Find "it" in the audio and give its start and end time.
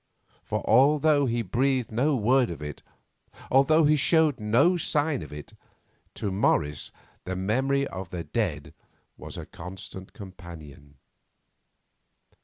2.63-2.81, 5.31-5.53